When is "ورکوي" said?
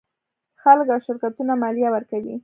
1.91-2.35